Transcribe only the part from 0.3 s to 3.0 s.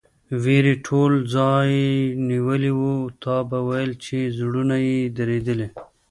وېرې ټول ځای نیولی و،